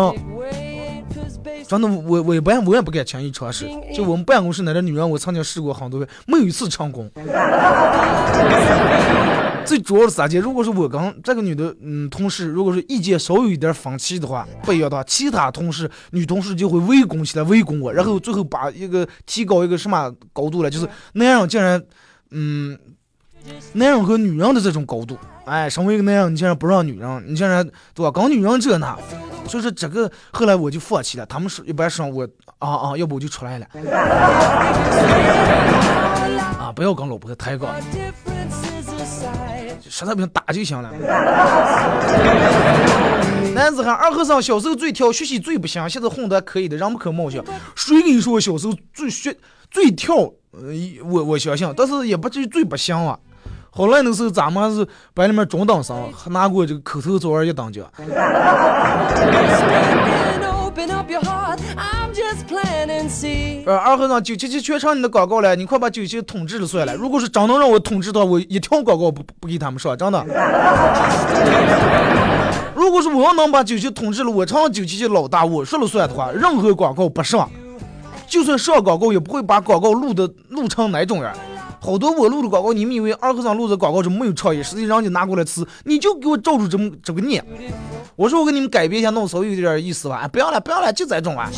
[1.68, 3.68] 真的，我我一般我也不敢轻易尝试。
[3.92, 7.10] 就我们办公室那个女人，我曾经试过很多回，没有一次成功。
[9.66, 10.28] 最主要的是啥？
[10.28, 21.82] 姐，如果是我跟这个女的，嗯，同事，如果是意见稍有一点分歧的话，不一样的话，其他同事女同事就会围攻起来，围攻我，然后最后把一个提高一个什么高度了，就是男人竟然，
[22.30, 22.78] 嗯，
[23.72, 28.10] 男人和女人的这种高度，哎，身为一个男人，你竟然不让女人，你竟然对吧？
[28.10, 28.96] 搞女人这那，
[29.48, 31.26] 所以说这个后来我就放弃了。
[31.26, 33.66] 他们说一般说我啊啊，要不我就出来了，
[36.58, 37.74] 啊，不要跟老婆抬杠。
[39.82, 40.90] 实在不行打就行了。
[43.54, 47.42] 男子汉二和尚小时候最挑，学习最不行，现在混得可以的，人不可貌相。
[47.74, 49.34] 谁跟你说我小时候最学
[49.70, 50.14] 最跳？
[50.52, 50.60] 呃，
[51.04, 53.18] 我我相信，但是也不至于最不行啊。
[53.70, 57.84] 后来那时候咱们还是班里面中等生，还拿过这个口头作文一等奖。
[63.64, 66.94] 呃，二和尚九七七全上你的广告了，你快把九七统治了算了。
[66.94, 70.24] 如果是真能让我统治的话，我一条广告不不给他们上，真的。
[72.76, 77.48] 如果是我要能把九七统治了，我成了九七七老大，我说了算的话，任何广告不上，
[78.28, 81.32] 就算上广告也不会把广告录的录成哪种样。
[81.80, 87.44] 好多我录的广告，你们以为二和尚录的广告就没有创意，实际上就拿过来吃，你就给我照住这么这个念。
[88.16, 90.20] 我说我给你们改编一下，弄稍微有点意思吧。
[90.22, 91.50] 哎不要了，不要了，就这种啊。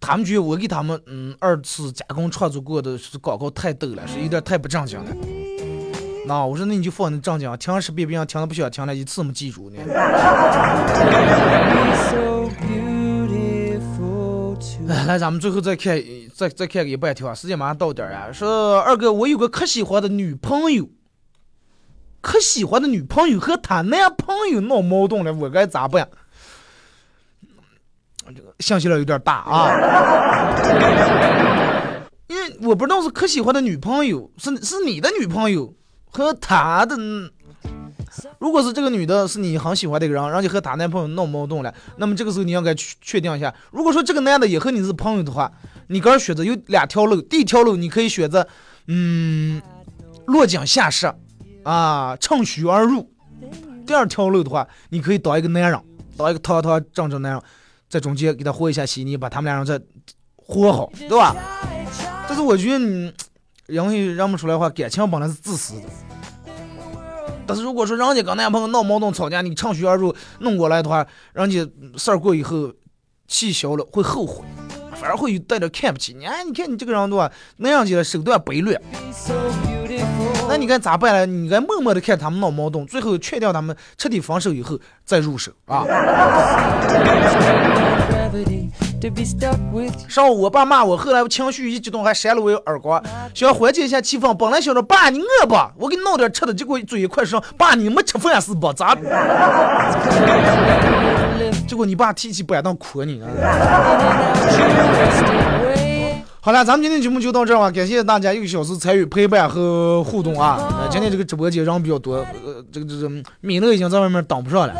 [0.00, 5.10] 他们觉得我给他们嗯二次加工创作过的是广告太逗了，是有点太不正经了。
[6.26, 9.78] 那我说那你就放那正经，听十遍别人听了不想听了，一次没记住呢。
[15.06, 15.98] 来，咱们最后再看，
[16.34, 18.30] 再再看个一半条，时间马上到点儿啊。
[18.30, 20.90] 说二哥，我有个可喜欢的女朋友，
[22.20, 26.08] 可喜欢的女朋友和她男朋友闹矛盾了，我该咋办？
[28.26, 29.70] 这个信息量有点大啊，
[32.28, 35.74] 因为我不知道是可喜欢的女朋友是是你的女朋友
[36.10, 36.96] 和他的。
[38.38, 43.54] 如果是这个女的，是你很喜欢的一个人，然后你和她男朋友闹矛盾了，那么这个时候你应该确确定一下。
[43.70, 45.50] 如果说这个男的也和你是朋友的话，
[45.88, 47.20] 你个人选择有两条路。
[47.20, 48.46] 第一条路你可以选择，
[48.88, 49.60] 嗯，
[50.26, 51.12] 落井下石，
[51.62, 53.10] 啊，趁虚而入。
[53.86, 55.80] 第二条路的话，你可以当一个男人，
[56.16, 57.42] 当一个堂堂正正男人，
[57.88, 59.78] 在中间给他和一下稀泥，把他们俩人再
[60.36, 61.36] 和好，对吧？
[62.26, 63.12] 但是我觉得你，
[63.68, 65.82] 因为认不出来的话，感情本来是自私的。
[67.46, 71.66] 但是如果说人家跟男朋友闹矛盾吵架，你趁虚而入弄过来的话，人家
[71.96, 72.72] 事儿过以后
[73.28, 74.44] 气消了会后悔，
[74.96, 76.24] 反而会带点看不起你。
[76.24, 77.30] 哎，你看你这个人对吧？
[77.58, 78.80] 那样子手段卑劣。
[80.48, 81.26] 那你该咋办呢？
[81.26, 85.84] 你该默默的看他们闹矛盾，最后劝掉他们彻底分手以后再入手啊。
[90.08, 93.02] 上午我爸骂我，后来我情绪一激动还扇了我一耳光，
[93.34, 94.32] 想缓解一下气氛。
[94.34, 95.54] 本来想着爸你饿不？
[95.76, 98.72] 我给你弄点吃的，结果嘴一快说爸你没吃饭是不？
[98.72, 98.94] 咋？
[101.66, 103.28] 结果你爸提起板凳哭你啊。
[106.40, 110.58] 好了，咱们今天节目就到这儿吧，感谢大家一个小时参与陪伴和互动啊！
[110.78, 114.74] 呃今天这个直播间人比较多，呃，这个这个米乐已经在外面等不上了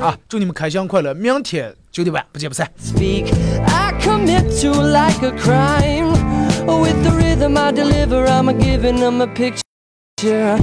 [0.00, 0.16] 啊！
[0.28, 2.70] 祝你们开箱快乐，明天九点半不见不散。
[10.20, 10.58] Sure.